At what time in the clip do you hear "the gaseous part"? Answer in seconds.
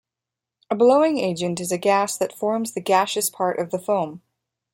2.71-3.59